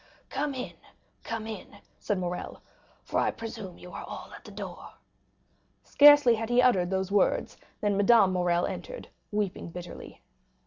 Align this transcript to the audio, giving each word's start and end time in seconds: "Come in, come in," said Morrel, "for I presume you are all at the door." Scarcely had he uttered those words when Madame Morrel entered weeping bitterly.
"Come 0.31 0.55
in, 0.55 0.73
come 1.23 1.45
in," 1.45 1.77
said 1.99 2.17
Morrel, 2.17 2.63
"for 3.03 3.19
I 3.19 3.29
presume 3.29 3.77
you 3.77 3.91
are 3.93 4.03
all 4.03 4.33
at 4.35 4.43
the 4.43 4.49
door." 4.49 4.93
Scarcely 5.83 6.33
had 6.33 6.49
he 6.49 6.59
uttered 6.59 6.89
those 6.89 7.11
words 7.11 7.55
when 7.81 7.95
Madame 7.97 8.33
Morrel 8.33 8.65
entered 8.65 9.09
weeping 9.31 9.69
bitterly. 9.69 10.23